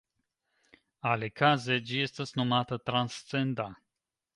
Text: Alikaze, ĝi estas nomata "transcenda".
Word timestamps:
Alikaze, 1.11 1.79
ĝi 1.91 2.03
estas 2.09 2.37
nomata 2.41 2.85
"transcenda". 2.89 3.73